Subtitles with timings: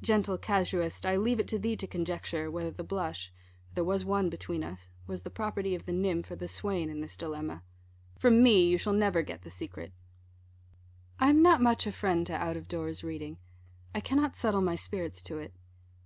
[0.00, 3.26] Gentle casuist, I leave it to thee to conjecture, whether the blush
[3.66, 6.88] (for there was one between us) was the property of the nymph or the swain
[6.88, 7.62] in this dilemma.
[8.18, 9.92] From me you shall never get the secret.
[11.20, 13.36] I am not much a friend to out of doors reading.
[13.94, 15.52] I cannot settle my spirits to it.